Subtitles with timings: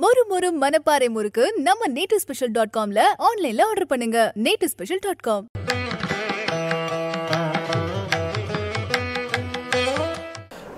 [0.00, 4.18] மொறு மொறு மனப்பாறை முறுக்கு நம்ம நேட்டு ஸ்பெஷல் டாட் காம்ல ஆன்லைன்ல ஆர்டர் பண்ணுங்க.
[4.44, 5.44] நேட்டு ஸ்பெஷல் டாட் காம்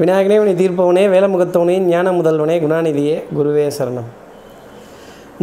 [0.01, 4.09] விநாயகனே வினை தீர்ப்பவனே வேலமுகத்தவனே ஞான முதல்வனே குணாநிதியே குருவே சரணம்.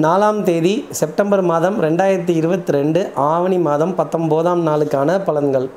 [0.05, 5.69] நாலாம் தேதி செப்டம்பர் மாதம் ரெண்டாயிரத்தி இருபத்தி ரெண்டு ஆவணி மாதம் பத்தொம்போதாம் நாளுக்கான பலன்கள்.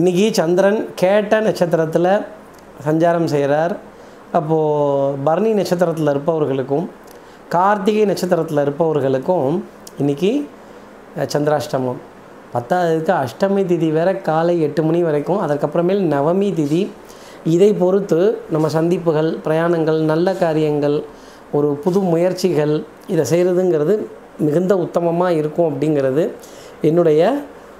[0.00, 2.12] இன்றைக்கி சந்திரன் கேட்ட நட்சத்திரத்தில்
[2.88, 3.76] சஞ்சாரம் செய்கிறார்
[4.38, 6.86] அப்போது பரணி நட்சத்திரத்தில் இருப்பவர்களுக்கும்
[7.54, 9.50] கார்த்திகை நட்சத்திரத்தில் இருப்பவர்களுக்கும்
[10.00, 10.30] இன்றைக்கி
[11.34, 12.00] சந்திராஷ்டமம்.
[12.54, 16.82] பத்தாவதுக்கு அஷ்டமி திதி வேற காலை எட்டு மணி வரைக்கும் அதற்கப்புறமேல் நவமி திதி.
[17.54, 18.20] இதை பொறுத்து
[18.50, 20.96] நம்ம சந்திப்புகள் பிரயாணங்கள் நல்ல காரியங்கள்
[21.56, 22.74] ஒரு புது முயற்சிகள்
[23.12, 23.96] இதை செய்கிறதுங்கிறது
[24.46, 26.24] மிகுந்த உத்தமமாக இருக்கும் அப்படிங்கிறது
[26.88, 27.22] என்னுடைய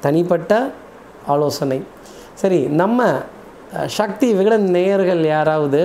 [0.07, 0.53] தனிப்பட்ட
[1.35, 1.79] ஆலோசனை.
[2.43, 3.03] சரி நம்ம
[3.99, 5.81] சக்தி விகடன் நேயர்கள் யாராவது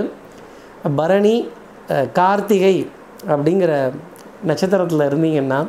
[0.95, 1.49] பரணி
[2.13, 2.89] கார்த்திகை
[3.27, 3.91] அப்படிங்கிற
[4.45, 5.67] நட்சத்திரத்தில் இருந்தீங்கன்னா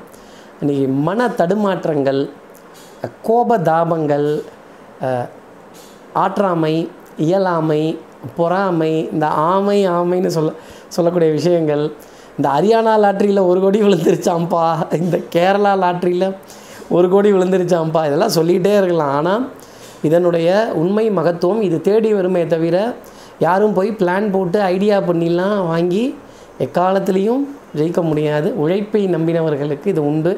[0.62, 2.28] இன்றைக்கி மன தடுமாற்றங்கள்
[3.22, 4.42] கோப தாபங்கள்
[6.14, 7.98] ஆற்றாமை இயலாமை
[8.36, 10.52] பொறாமை இந்த ஆமை ஆமைன்னு சொல்ல
[10.88, 11.90] சொல்லக்கூடிய விஷயங்கள்
[12.36, 16.36] இந்த ஹரியானா லாட்ரியில் ஒரு கோடி விழுந்துருச்சாம்ப்பா இந்த கேரளா லாட்ரியில்
[16.88, 19.10] ஒரு கோடி விழுந்துருச்சாம்ப்பா இதெல்லாம் சொல்லிகிட்டே இருக்கலாம்.
[19.10, 19.50] ஆனால்
[20.02, 22.94] இதனுடைய உண்மை மகத்துவம் இது தேடி வருமே தவிர
[23.46, 26.04] யாரும் போய் பிளான் போட்டு ஐடியா பண்ணிலாம் வாங்கி
[26.66, 27.44] எக்காலத்துலேயும்
[27.78, 28.48] ஜெயிக்க முடியாது.
[28.62, 30.32] உழைப்பை நம்பினவர்களுக்கு இது உண்டு.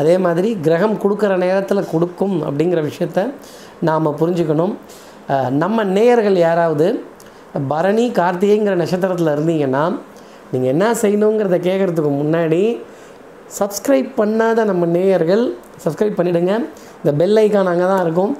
[0.00, 3.20] அதே மாதிரி கிரகம் கொடுக்குற நேரத்தில் கொடுக்கும் அப்படிங்கிற விஷயத்த
[3.88, 4.74] நாம் புரிஞ்சுக்கணும்.
[5.62, 6.86] நம்ம நேயர்கள் யாராவது
[7.72, 9.84] பரணி கார்த்திகைங்கிற நட்சத்திரத்தில் இருந்தீங்கன்னா
[10.52, 12.62] நீங்கள் என்ன செய்யணுங்கிறத கேட்குறதுக்கு முன்னாடி
[13.58, 15.44] சப்ஸ்கிரைப் பண்ணாத நம்ம நேயர்கள்
[15.84, 16.54] சப்ஸ்கிரைப் பண்ணிவிடுங்க
[17.00, 18.32] இந்த பெல் ஐக்கான் அங்கே தான் இருக்கும்.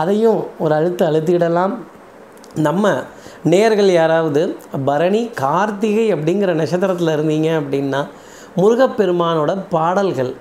[0.00, 1.74] அதையும் ஒரு அழுத்து அழுத்திடலாம்.
[2.66, 2.90] நம்ம
[3.44, 8.06] நேர்கள் யாராவது பரணி கார்த்திகை அப்படிங்கிற நட்சத்திரத்தில் இருந்தீங்க அப்படின்னா
[8.56, 10.34] முருகப்பெருமானோட பாடல்கள்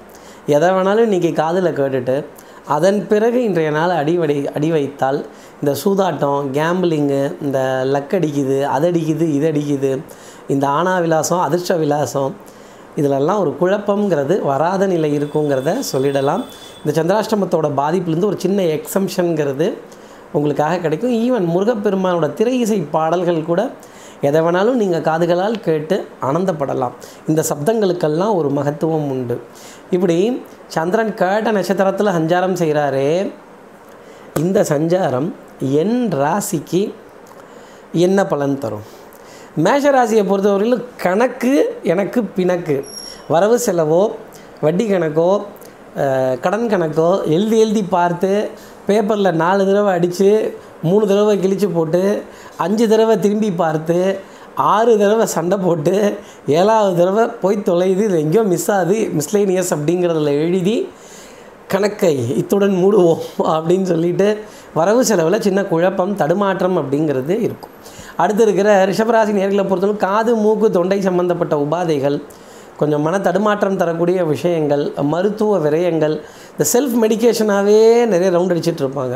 [0.45, 2.25] எதை வேணாலும் இன்றைக்கி காதில் கேட்டுட்டு
[2.67, 5.25] அதன் பிறகு இன்றைய நாள் அடிவடை அடி வைத்தால்
[5.61, 10.01] இந்த சூதாட்டம் கேம்பிளிங்கு இந்த லக் அடிக்குது அது அடிக்குது இது அடிக்குது
[10.47, 12.35] இந்த ஆனா விலாசம் அதிர்ஷ்ட விலாசம்
[12.95, 16.43] இதிலெல்லாம் ஒரு குழப்பங்கிறது வராத நிலை இருக்குங்கிறத சொல்லிடலாம்.
[16.85, 19.73] இந்த சந்திராஷ்டமத்தோட பாதிப்புலேருந்து ஒரு சின்ன எக்ஸம்ஷனுங்கிறது
[20.37, 21.15] உங்களுக்காக கிடைக்கும்.
[21.23, 23.61] ஈவன் முருகப்பெருமானோட திரை இசை பாடல்கள் கூட
[24.27, 25.95] எதை வேணாலும் நீங்கள் காதுகளால் கேட்டு
[26.27, 26.95] ஆனந்தப்படலாம்.
[27.29, 29.35] இந்த சப்தங்களுக்கெல்லாம் ஒரு மகத்துவம் உண்டு.
[29.95, 30.17] இப்படி
[30.75, 33.11] சந்திரன் கேட்ட நட்சத்திரத்தில் சஞ்சாரம் செய்கிறாரே
[34.41, 35.29] இந்த சஞ்சாரம்
[35.81, 36.83] என் ராசிக்கு
[38.05, 38.85] என்ன பலன் தரும்?
[39.65, 41.53] மேஷ ராசியை பொறுத்தவரையிலும் கணக்கு
[41.93, 42.77] எனக்கு பிணக்கு.
[43.33, 44.03] வரவு செலவோ
[44.65, 45.31] வட்டி கணக்கோ
[46.43, 48.31] கடன் கணக்கோ எழுதி எழுதி பார்த்து
[48.87, 50.53] பேப்பரில் நாலு தடவை அடித்து
[50.83, 52.21] மூணு தடவை கிழிச்சு போட்டு
[52.57, 54.19] அஞ்சு தடவை திரும்பி பார்த்து
[54.55, 60.89] ஆறு தடவை சண்டை போட்டு ஏழாவது தடவை போய் தொலையுது இது எங்கேயோ மிஸ் ஆகுது மிஸ்லேனியஸ் அப்படிங்கிறதில் எழுதி
[61.67, 64.37] கணக்கை இத்துடன் மூடுவோம் அப்படின்னு சொல்லிட்டு
[64.73, 67.69] வரவு செலவில் சின்ன குழப்பம் தடுமாற்றம் அப்படிங்கிறது இருக்கும்.
[68.17, 72.21] அடுத்து இருக்கிற ரிஷபராசி நேர்களை பொறுத்தவரை காது மூக்கு தொண்டை சம்பந்தப்பட்ட உபாதைகள்
[72.81, 74.83] கொஞ்சம் மன தடுமாற்றம் தரக்கூடிய விஷயங்கள்
[75.13, 76.15] மருத்துவ விரயங்கள்
[76.53, 77.79] இந்த செல்ஃப் மெடிக்கேஷனாகவே
[78.13, 79.15] நிறைய ரவுண்ட் அடிச்சிட்டு இருப்பாங்க.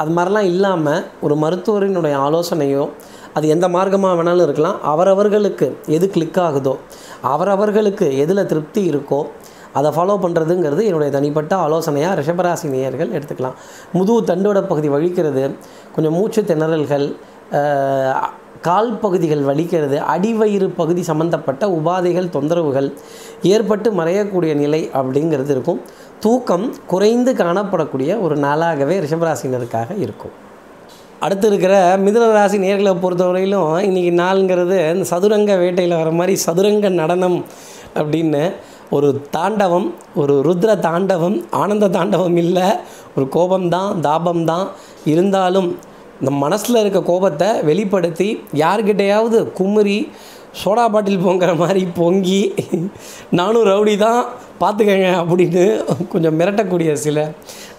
[0.00, 2.84] அது மாதிரிலாம் இல்லாமல் ஒரு மருத்துவரினுடைய ஆலோசனையோ
[3.38, 4.78] அது எந்த மார்க்கமாக வேணாலும் இருக்கலாம்.
[4.92, 5.66] அவரவர்களுக்கு
[5.96, 6.74] எது கிளிக் ஆகுதோ
[7.34, 9.20] அவரவர்களுக்கு எதில் திருப்தி இருக்கோ
[9.78, 13.56] அதை ஃபாலோ பண்ணுறதுங்கிறது என்னுடைய தனிப்பட்ட ஆலோசனையாக ரிஷபராசி நேயர்கள் எடுத்துக்கலாம்.
[13.96, 15.44] முதுகு தண்டோட பகுதி வழிக்கிறது
[15.94, 17.06] கொஞ்சம் மூச்சு திணறல்கள்
[18.60, 19.96] கால் பகுதிகள் வலிக்கிறது.
[20.14, 22.92] அடிவயிறு பகுதி சம்மந்தப்பட்ட உபாதைகள் தொந்தரவுகள்
[23.42, 25.80] ஏற்பட்டு மறையக்கூடிய நிலை அப்படிங்கிறது இருக்கும்.
[26.20, 30.30] தூக்கம் குறைந்து காணப்படக்கூடிய ஒரு நாளாகவே ரிஷபராசினருக்காக இருக்கும்.
[31.20, 37.44] அடுத்து இருக்கிற மிதுன ராசி நேர்களை பொறுத்தவரையிலும் இன்றைக்கி நாளுங்கிறது இந்த சதுரங்க வேட்டையில் வர மாதிரி சதுரங்க நடனம்
[37.94, 38.52] அப்படின்னு
[38.90, 42.68] ஒரு தாண்டவம் ஒரு ருத்ர தாண்டவம் ஆனந்த தாண்டவம் இல்லை
[43.16, 44.68] ஒரு கோபம்தான் தாபம்தான்
[45.04, 45.76] இருந்தாலும்
[46.20, 50.08] இந்த மனசில் இருக்க கோபத்தை வெளிப்படுத்தி யார்கிட்டையாவது குமுறி
[50.64, 52.54] சோடா பாட்டில் பொங்குற மாதிரி பொங்கி
[53.30, 54.24] நானும் ரவுடி தான்
[54.60, 57.30] பார்த்துக்கங்க அப்படின்னு கொஞ்சம் மிரட்டக்கூடிய சில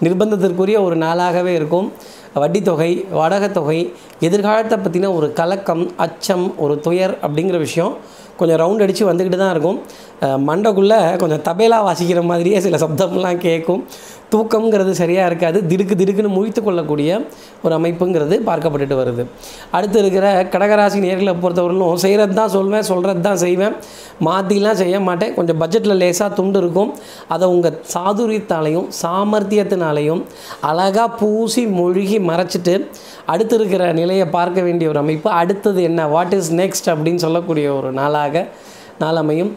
[0.02, 1.92] நிர்பந்தத்திற்குரிய ஒரு நாளாகவே இருக்கும்.
[2.34, 7.96] வட்டித்தொகை வாடகைத்தொகை எதிர்காலத்தை பற்றின ஒரு கலக்கம் அச்சம் ஒரு துயர் அப்படிங்கிற விஷயம்
[8.40, 9.78] கொஞ்சம் ரவுண்ட் அடித்து வந்துக்கிட்டு தான் இருக்கும்.
[10.48, 13.84] மண்டைக்குள்ளே கொஞ்சம் தபேலா வாசிக்கிற மாதிரியே சில சப்தம்லாம் கேட்கும்.
[14.32, 15.58] தூக்கம்ங்கிறது சரியாக இருக்காது.
[15.70, 17.10] திடுக்கு திடுக்குன்னு முழித்து கொள்ளக்கூடிய
[17.64, 19.22] ஒரு அமைப்புங்கிறது பார்க்கப்பட்டுட்டு வருது.
[19.76, 23.74] அடுத்து இருக்கிற கடகராசி நேர்களை பொறுத்தவரையிலும் செய்கிறது தான் சொல்வேன் சொல்கிறது தான் செய்வேன்.
[24.28, 25.34] மாற்றிலாம் செய்ய மாட்டேன்.
[25.38, 26.92] கொஞ்சம் பட்ஜெட்டில் லேசாக துண்டு இருக்கும்.
[27.34, 30.22] அதை உங்கள் சாதுரியத்தாலையும் சாமர்த்தியத்தினாலையும்
[30.70, 32.76] அழகாக பூசி மூழ்கி மறைச்சிட்டு
[33.32, 35.28] அடுத்து இருக்கிற நிலையை பார்க்க வேண்டிய ஒரு அமைப்பு.
[35.42, 36.06] அடுத்தது என்ன?
[36.14, 38.21] வாட் இஸ் நெக்ஸ்ட் அப்படின்னு சொல்லக்கூடிய ஒரு நாளாக
[39.00, 39.52] நாள் அமையும்.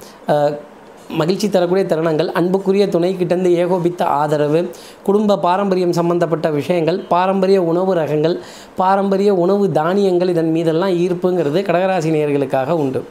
[1.20, 4.62] மகிழ்ச்சி தரக்கூடிய தருணங்கள் அன்புக்குரிய துணை கிட்டேருந்து ஏகோபித்த ஆதரவு
[5.08, 8.36] குடும்ப பாரம்பரியம் சம்பந்தப்பட்ட விஷயங்கள் பாரம்பரிய உணவு ரகங்கள்
[8.80, 13.02] பாரம்பரிய உணவு தானியங்கள் இதன் மீதெல்லாம் ஈர்ப்புங்கிறது கடகராசி நேர்களுக்காக உண்டு.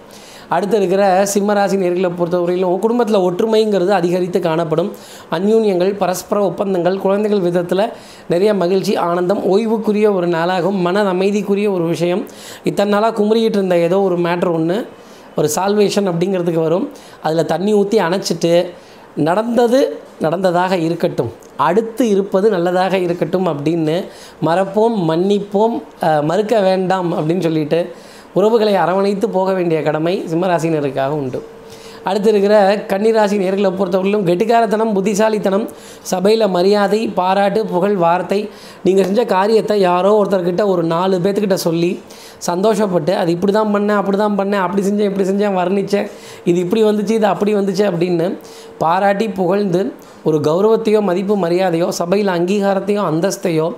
[0.54, 1.02] அடுத்து இருக்கிற
[1.34, 4.90] சிம்மராசி நேர்களை பொறுத்தவரையிலும் குடும்பத்தில் ஒற்றுமைங்கிறது அதிகரித்து காணப்படும்.
[5.36, 7.84] அந்யூன்யங்கள் பரஸ்பர ஒப்பந்தங்கள் குழந்தைகள் விதத்தில்
[8.28, 12.24] நிறைய மகிழ்ச்சி ஆனந்தம் ஓய்வுக்குரிய ஒரு நாளாகும் மன அமைதிக்குரிய ஒரு விஷயம்.
[12.64, 14.78] இத்தனை நாளாக குமுறிக்கிட்டு இருந்த ஏதோ ஒரு மேட்ரு ஒன்று
[15.36, 16.86] ஒரு சால்வேஷன் அப்படிங்கிறதுக்கு வரும்.
[17.26, 18.52] அதில் தண்ணி ஊற்றி அணைச்சிட்டு
[19.28, 19.80] நடந்தது
[20.24, 21.32] நடந்ததாக இருக்கட்டும்.
[21.66, 23.96] அடுத்து இருப்பது நல்லதாக இருக்கட்டும் அப்படின்னு
[24.46, 25.76] மறப்போம் மன்னிப்போம்
[26.30, 27.80] மறுக்க வேண்டாம் அப்படின்னு சொல்லிட்டு
[28.38, 31.40] உறவுகளை அரவணைத்து போக வேண்டிய கடமை சிம்மராசினருக்காக உண்டு.
[32.04, 32.54] அடுத்து இருக்கிற
[32.88, 35.66] கன்னிராசி நேர்களை பொறுத்தவரையிலும் கெட்டிக்காரத்தனம் புத்திசாலித்தனம்
[36.04, 38.40] சபையில் மரியாதை பாராட்டு புகழ் வார்த்தை
[38.84, 41.92] நீங்கள் செஞ்ச காரியத்தை யாரோ ஒருத்தர்கிட்ட ஒரு நாலு பேர்த்துக்கிட்ட சொல்லி
[42.48, 46.08] சந்தோஷப்பட்டு அது இப்படி தான் பண்ணேன் அப்படி தான் பண்ணேன் அப்படி செஞ்சேன் இப்படி செஞ்சேன் வர்ணித்தேன்
[46.44, 48.26] இது இப்படி வந்துச்சு இது அப்படி வந்துச்சு அப்படின்னு
[48.78, 49.82] பாராட்டி புகழ்ந்து
[50.24, 53.68] ஒரு கௌரவத்தையோ மதிப்பு மரியாதையோ சபையில் அங்கீகாரத்தையோ அந்தஸ்தையோ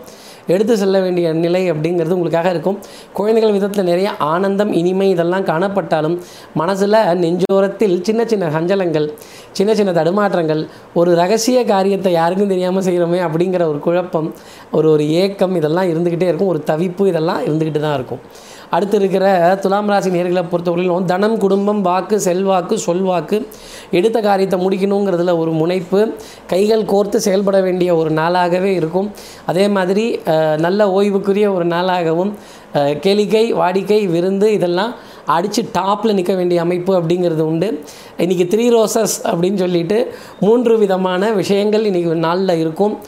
[0.55, 2.79] எடுத்து செல்ல வேண்டிய நிலை அப்படிங்கிறது உங்களுக்காக இருக்கும்.
[3.19, 6.17] குழந்தைகள் விதத்தில் நிறைய ஆனந்தம் இனிமை இதெல்லாம் காணப்பட்டாலும்
[6.61, 9.09] மனசில் நெஞ்சோரத்தில் சின்ன சின்ன சஞ்சலங்கள்
[9.53, 10.63] சின்ன சின்ன தடுமாற்றங்கள்
[11.01, 14.29] ஒரு ரகசிய காரியத்தை யாருக்கும் தெரியாமல் செய்கிறோமே அப்படிங்கிற ஒரு குழப்பம்
[14.73, 16.53] ஒரு ஒரு ஏக்கம் இதெல்லாம் இருந்துக்கிட்டே இருக்கும்.
[16.55, 18.23] ஒரு தவிப்பு இதெல்லாம் இருந்துக்கிட்டு தான் இருக்கும்.
[18.71, 23.47] அடுத்து இருக்கிற துலாம் ராசி நேர்களை பொறுத்தவரையிலும் தனம் குடும்பம் வாக்கு செல்வாக்கு சொல்வாக்கு
[23.91, 26.13] எடுத்த காரியத்தை முடிக்கணுங்கிறதுல ஒரு முனைப்பு.
[26.47, 29.11] கைகள் கோர்த்து செயல்பட வேண்டிய ஒரு நாளாகவே இருக்கும்.
[29.47, 30.21] அதே மாதிரி
[30.57, 32.33] நல்ல ஓய்வுக்குரிய ஒரு நாளாகவும்
[32.75, 34.95] கேளிக்கை வாடிக்கை விருந்து இதெல்லாம்
[35.27, 37.83] அடித்து டாப்பில் நிற்க வேண்டிய அமைப்பு அப்படிங்கிறது உண்டு.
[38.19, 42.99] இன்றைக்கி த்ரீ ரோசஸ் அப்படின்னு சொல்லிட்டு மூன்று விதமான விஷயங்கள் இன்றைக்கி நாளில் இருக்கும்.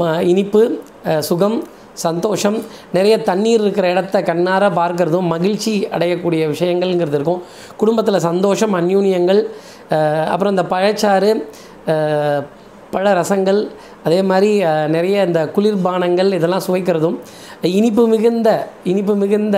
[0.00, 0.78] ம- இனிப்பு
[1.18, 1.64] சுகம்
[2.04, 2.58] சந்தோஷம்.
[2.96, 7.42] நிறைய தண்ணீர் இருக்கிற இடத்த கண்ணார பார்க்கறதும் மகிழ்ச்சி அடையக்கூடிய விஷயங்கள்ங்கிறது இருக்கும்.
[7.80, 9.42] குடும்பத்தில் சந்தோஷம் அந்யூன்யங்கள்
[10.32, 11.32] அப்புறம் இந்த பழச்சாறு
[12.94, 13.60] பழ ரசங்கள்
[14.06, 14.50] அதே மாதிரி
[14.94, 17.16] நிறைய இந்த குளிர்பானங்கள் இதெல்லாம் சுவைக்கிறதும்
[17.78, 18.48] இனிப்பு மிகுந்த
[18.90, 19.56] இனிப்பு மிகுந்த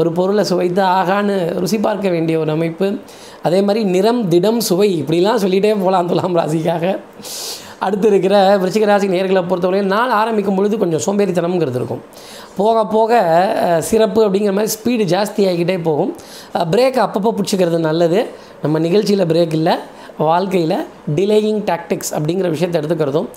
[0.00, 2.86] ஒரு பொருளை சுவைத்து ஆகான்னு ருசி பார்க்க வேண்டிய ஒரு அமைப்பு.
[3.46, 6.94] அதே மாதிரி நிறம் திடம் சுவை இப்படிலாம் சொல்லிகிட்டே போகலாம் துலாம் ராசிக்காக.
[7.86, 12.02] அடுத்து இருக்கிற விருச்சிக ராசி நேர்களை பொறுத்தவரையும் நாள் ஆரம்பிக்கும் பொழுது கொஞ்சம் சோம்பேறித்தனம்ங்கிறது இருக்கும்.
[12.60, 13.22] போக போக
[13.90, 16.12] சிறப்பு அப்படிங்கிற மாதிரி ஸ்பீடு ஜாஸ்தி ஆகிக்கிட்டே போகும்.
[16.74, 18.20] பிரேக் அப்பப்போ பிடிச்சிக்கிறது நல்லது.
[18.62, 19.74] நம்ம நிகழ்ச்சியில் பிரேக் இல்லை
[20.26, 20.74] வாழ்க்கையில்
[21.18, 23.28] டிலேயிங் டாக்டிக்ஸ் அப்படிங்கிற விஷயத்தை எடுத்துக்கிறதும்.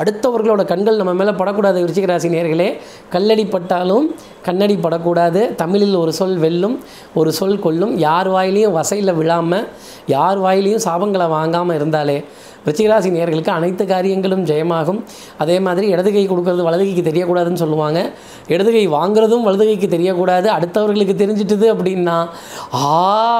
[0.00, 2.68] அடுத்தவர்களோட கண்கள் நம்ம மேலே படக்கூடாது விருச்சிக ராசி நேர்களே.
[3.12, 4.06] கல்லடி பட்டாலும்
[4.46, 5.42] கண்ணடி படக்கூடாது.
[5.62, 6.76] தமிழில் ஒரு சொல் வெல்லும்
[7.20, 7.94] ஒரு சொல் கொல்லும்.
[8.06, 9.68] யார் வாயிலையும் வசையில் விழாமல்
[10.16, 12.18] யார் வாயிலையும் சாபங்களை வாங்காமல் இருந்தாலே
[12.64, 15.00] விருச்சிகராசி நேர்களுக்கு அனைத்து காரியங்களும் ஜெயமாகும்.
[15.44, 18.00] அதே மாதிரி இடது கை கொடுக்கறது வலது கைக்கு தெரியக்கூடாதுன்னு சொல்லுவாங்க.
[18.54, 20.48] இடது கை வாங்குறதும் வலது கைக்கு தெரியக்கூடாது.
[20.56, 22.16] அடுத்தவர்களுக்கு தெரிஞ்சிட்டுது அப்படின்னா
[22.82, 22.92] ஆ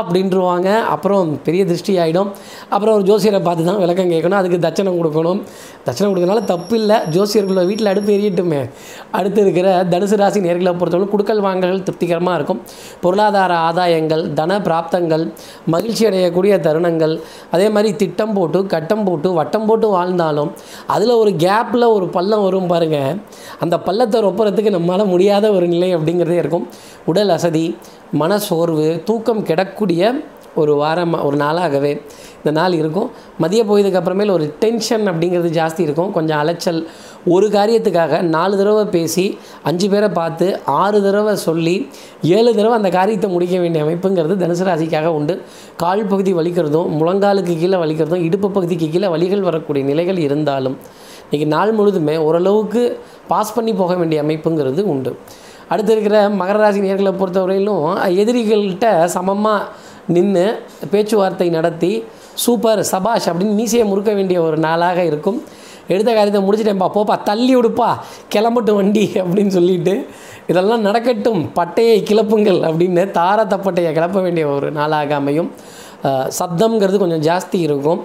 [0.03, 2.31] அப்படின்ட்டுருவாங்க அப்புறம் பெரிய திருஷ்டி ஆகிடும்
[2.75, 4.39] அப்புறம் ஒரு ஜோசியரை பார்த்து தான் விளக்கம் கேட்கணும்.
[4.41, 5.41] அதுக்கு தட்சணம் கொடுக்கணும்.
[5.87, 8.61] தட்சணம் கொடுக்கறதுனால தப்பு இல்லை ஜோசியர்களோட வீட்டில் அடுப்பு எரியட்டுமே.
[9.19, 12.61] அடுத்து இருக்கிற தனுசு ராசி நேர்களை பொறுத்தவரை குடுக்கல் வாங்கல்கள் திருப்திகரமாக இருக்கும்.
[13.05, 15.25] பொருளாதார ஆதாயங்கள் தன பிராப்தங்கள்
[15.75, 17.15] மகிழ்ச்சி அடையக்கூடிய தருணங்கள்
[17.55, 20.53] அதே மாதிரி திட்டம் போட்டு கட்டம் போட்டு வட்டம் போட்டு வாழ்ந்தாலும்
[20.87, 23.17] அதில் ஒரு கேப்பில் ஒரு பள்ளம் வரும் பாருங்கள்
[23.61, 26.69] அந்த பள்ளத்தை ரொப்புறதுக்கு நம்மளால் முடியாத ஒரு நிலை அப்படிங்கிறதே இருக்கும்.
[27.07, 27.77] உடல் அசதி
[28.13, 30.25] மன சோர்வு தூக்கம் கிடக்கூடிய
[30.55, 32.03] ஒரு வாரம் ஒரு நாளாகவே.
[32.45, 33.11] இந்த நாள் இருக்கும்.
[33.43, 36.11] மதிய போயதுக்கு அப்புறமேல ஒரு டென்ஷன் அப்படிங்கிறது ஜாஸ்தி இருக்கும்.
[36.17, 36.81] கொஞ்சம் அலைச்சல்.
[37.35, 39.25] ஒரு காரியத்துக்காக நாலு தடவை பேசி
[39.69, 40.47] அஞ்சு பேரை பார்த்து
[40.81, 41.77] ஆறு தடவை சொல்லி
[42.23, 45.37] ஏழு தடவை அந்த காரியத்தை முடிக்க வேண்டிய அமைப்புங்கிறது தனுசு ராசிக்காக உண்டு.
[45.83, 50.77] கால் பகுதி வலிக்கிறதும் முழங்காலுக்கு கீழே வலிக்கிறதும் இடுப்பு பகுதிக்கு கீழே வலிகள் வரக்கூடிய நிலைகள் இருந்தாலும்
[51.25, 52.83] இன்றைக்கி நாள் முழுதுமே ஓரளவுக்கு
[53.29, 55.13] பாஸ் பண்ணி போக வேண்டிய அமைப்புங்கிறது உண்டு.
[55.69, 57.85] அடுத்து இருக்கிற மகர ராசி நேர்களை பொறுத்தவரையிலும்
[58.23, 59.63] எதிரிகள்கிட்ட சமமாக
[60.15, 60.47] நின்று
[60.93, 61.93] பேச்சுவார்த்தை நடத்தி
[62.45, 65.39] சூப்பர் சபாஷ் அப்படின்னு மீசையை முறுக்க வேண்டிய ஒரு நாளாக இருக்கும்.
[65.89, 67.89] எடுத்த காரியத்தை முடிச்சிட்டேன்ப்பா போப்பா தள்ளி விடுப்பா
[68.35, 69.95] கிளம்பட்டும் வண்டி அப்படின்னு சொல்லிட்டு
[70.51, 75.51] இதெல்லாம் நடக்கட்டும் பட்டையை கிளப்புங்கள் அப்படின்னு தார தப்பட்டையை கிளப்ப வேண்டிய ஒரு நாளாக அமையும்.
[76.39, 78.01] சப்தம்ங்கிறது கொஞ்சம் ஜாஸ்தி இருக்கும்.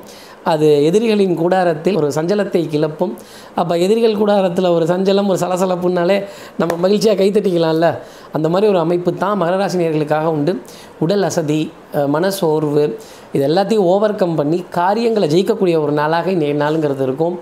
[0.51, 3.13] அது எதிரிகளின் கூடாரத்தில் ஒரு சஞ்சலத்தை கிளப்பும்.
[3.61, 6.17] அப்போ எதிரிகள் கூடாரத்தில் ஒரு சஞ்சலம் ஒரு சலசலப்புனாலே
[6.61, 7.89] நம்ம மகிழ்ச்சியாக கைத்தட்டிக்கலாம்ல
[8.37, 10.53] அந்த மாதிரி ஒரு அமைப்பு தான் மகராசினியர்களுக்காக உண்டு.
[11.05, 11.61] உடல் அசதி
[12.15, 12.83] மனசோர்வு
[13.35, 17.35] இது எல்லாத்தையும் ஓவர் கம் பண்ணி காரியங்களை ஜெயிக்கக்கூடிய ஒரு நாளாக இன்றைய நாளுங்கிறது இருக்கும்.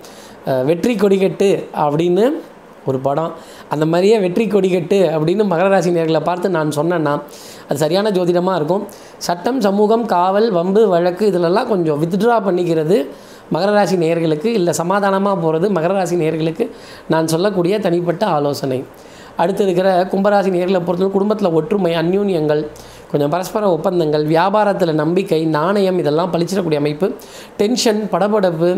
[0.70, 1.50] வெற்றி கொடிக்கட்டு
[1.84, 2.26] அப்படின்னு
[2.90, 3.32] ஒரு படம்.
[3.74, 7.14] அந்த மாதிரியே வெற்றி கொடிக்கட்டு அப்படின்னு மகர ராசி நேர்களை பார்த்து நான் சொன்னேன்னா
[7.68, 8.84] அது சரியான ஜோதிடமாக இருக்கும்.
[9.26, 12.98] சட்டம் சமூகம் காவல் வம்பு வழக்கு இதிலெல்லாம் கொஞ்சம் வித்ட்ரா பண்ணிக்கிறது
[13.54, 16.64] மகர ராசி நேர்களுக்கு இல்லை சமாதானமாக போகிறது மகர ராசி நேயர்களுக்கு
[17.12, 18.80] நான் சொல்லக்கூடிய தனிப்பட்ட ஆலோசனை.
[19.42, 22.62] அடுத்து இருக்கிற கும்பராசி நேர்களை பொறுத்தவரை குடும்பத்தில் ஒற்றுமை அந்யூன்யங்கள்
[23.10, 27.06] கொஞ்சம் பரஸ்பர ஒப்பந்தங்கள் வியாபாரத்தில் நம்பிக்கை நாணயம் இதெல்லாம் பளிச்சிடக்கூடிய அமைப்பு
[27.60, 28.70] டென்ஷன் படபடப்பு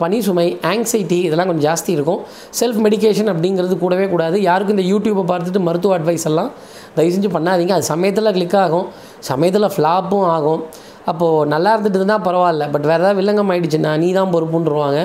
[0.00, 2.20] பனி பணி சுமை ஆங்ஸைட்டி இதெல்லாம் கொஞ்சம் ஜாஸ்தி இருக்கும்.
[2.60, 4.36] செல்ஃப் மெடிகேஷன் அப்படிங்கிறது கூடவே கூடாது.
[4.42, 6.50] யாருக்கும் இந்த யூடியூப்பை பார்த்துட்டு மருத்துவ அட்வைஸ் எல்லாம்
[6.96, 7.72] தயவு செஞ்சு பண்ணாதீங்க.
[7.76, 8.86] அது சமயத்தில் கிளிக் ஆகும்.
[9.30, 10.62] சமயத்தில் ஃப்ளாப்பும் ஆகும்.
[11.10, 12.64] அப்போது நல்லா இருந்துட்டு இருந்தால் பரவாயில்ல.
[12.72, 15.00] பட் வேறு ஏதாவது வில்லங்கம் ஆகிடுச்சுன்னா நீ தான் பொறுப்புன்றவாங்க.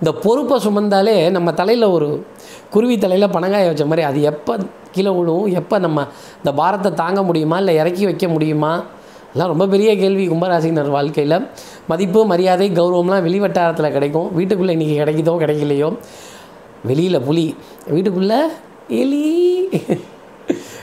[0.00, 2.26] இந்த பொறுப்பை சுமந்தாலே நம்ம தலையில் ஒரு
[2.70, 4.58] குருவி தலையில் பனங்காய வச்ச மாதிரி அது எப்போ
[4.92, 7.58] கீழே விழுவும் எப்போ நம்ம இந்த பாரத்தை தாங்க முடியுமா?
[7.58, 8.84] இல்லை இறக்கி வைக்க முடியுமா?
[9.32, 10.28] எல்லாம் ரொம்ப பெரிய கேள்வி.
[10.28, 11.46] கும்பராசினர் வாழ்க்கையில்
[11.88, 14.34] மதிப்பு மரியாதை கௌரவம்லாம் வெளிவட்டாரத்தில் கிடைக்கும்.
[14.34, 15.96] வீட்டுக்குள்ளே இன்றைக்கி கிடைக்குதோ கிடைக்கலையோ?
[16.84, 17.54] வெளியில் புலி.
[17.86, 18.40] வீட்டுக்குள்ளே
[18.88, 19.24] எலி.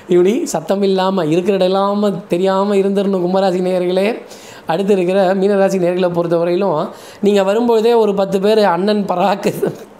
[0.07, 4.07] இப்படி சத்தம் இல்லாமல் இருக்கிற இடம் இல்லாமல் தெரியாமல் இருந்துடணும் கும்பராசி நேயர்களே
[4.71, 6.89] அடுத்து இருக்கிற மீனராசி நேர்களை பொறுத்தவரையிலும்
[7.25, 9.49] நீங்கள் வரும்பொழுதே ஒரு பத்து பேர் அண்ணன் பராக்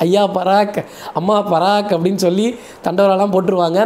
[0.05, 0.79] ஐயா பராக்
[1.19, 2.47] அம்மா பராக் அப்படின்னு சொல்லி
[2.86, 3.79] தண்டவரெல்லாம் போட்டுருவாங்க.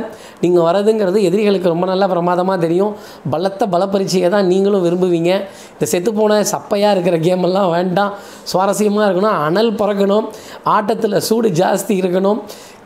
[0.43, 2.93] நீங்கள் வரதுங்கிறது எதிரிகளுக்கு ரொம்ப நல்ல பிரமாதமாக தெரியும்.
[3.33, 5.31] பலத்த பலப்பரீட்சையை தான் நீங்களும் விரும்புவீங்க.
[5.73, 8.13] இந்த செத்துப்போன சப்பையாக இருக்கிற கேமெல்லாம் வேண்டாம்.
[8.53, 9.37] சுவாரஸ்யமாக இருக்கணும்.
[9.47, 10.27] அனல் பறக்கணும்.
[10.75, 12.41] ஆட்டத்தில் சூடு ஜாஸ்தி இருக்கணும்.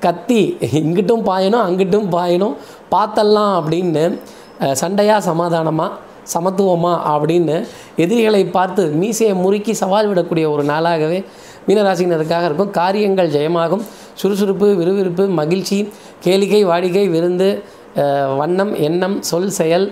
[0.05, 0.41] கத்தி
[0.79, 2.55] இங்கிட்டும் பாயணும் அங்கிட்டும் பாயணும்.
[2.95, 4.03] பார்த்தல்லாம் அப்படின்னு
[4.81, 5.91] சண்டையாக சமாதானமாக
[6.33, 7.55] சமத்துவமா அப்படின்னு
[7.95, 11.19] எதிரிகளை பார்த்து மீசையை முறுக்கி சவால் விடக்கூடிய ஒரு நாளாகவே
[11.67, 12.71] மீனராசினருக்காக இருக்கும்.
[12.71, 13.83] காரியங்கள் ஜெயமாகும்.
[14.13, 15.77] சுறுசுறுப்பு விறுவிறுப்பு மகிழ்ச்சி
[16.25, 17.49] கேளிக்கை வாடிக்கை விருந்து
[17.95, 19.85] அஹ், வண்ணம் எண்ணம் சொல் செயல்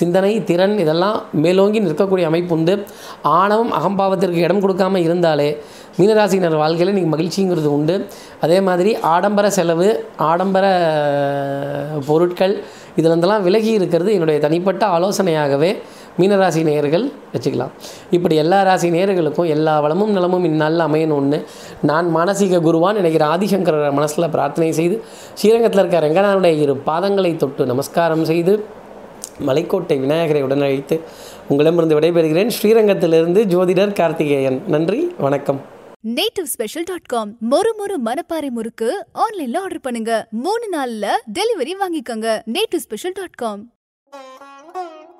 [0.00, 2.74] சிந்தனை திறன் இதெல்லாம் மேலோங்கி நிற்கக்கூடிய அமைப்பு உண்டு
[3.40, 5.48] ஆணவம் அகம்பாவத்திற்கு இடம் கொடுக்காம இருந்தாலே
[5.98, 7.96] மீனராசினர் வாழ்க்கையில் இன்றைக்கி மகிழ்ச்சிங்கிறது உண்டு.
[8.44, 9.88] அதே மாதிரி ஆடம்பர செலவு
[10.28, 10.64] ஆடம்பர
[12.08, 12.54] பொருட்கள்
[12.98, 15.70] இதிலிருந்தெல்லாம் விலகி இருக்கிறது என்னுடைய தனிப்பட்ட ஆலோசனையாகவே
[16.18, 17.72] மீனராசி நேயர்கள் வச்சுக்கலாம்.
[18.16, 21.38] இப்படி எல்லா ராசி நேயர்களுக்கும் எல்லா வளமும் நலமும் இந்நாளில் அமையணும்னு
[21.90, 24.96] நான் மானசீக குருவான் நினைக்கிற ஆதிசங்கர மனசில் பிரார்த்தனை செய்து
[25.40, 28.54] ஸ்ரீரங்கத்தில் இருக்க ரங்கநாதனுடைய இரு பாதங்களை தொட்டு நமஸ்காரம் செய்து
[29.40, 31.00] மலைக்கோட்டை விநாயகரை உடன் அழைத்து
[31.48, 32.50] உங்களிடமிருந்து விடைபெறுகிறேன்.
[32.62, 34.62] ஸ்ரீரங்கத்திலிருந்து ஜோதிடர் கார்த்திகேயன்.
[34.66, 35.60] நன்றி வணக்கம்.
[36.14, 40.26] நேட்டிவ் ஸ்பெஷல் டாட் காம் மொறு மொறு மனப்பாறை முறுக்கு ஆன்லைன்ல ஆர்டர் பண்ணுங்க.
[40.30, 42.42] மூணு நாள்ல டெலிவரி வாங்கிக்கோங்க.
[42.52, 43.72] Native special dot com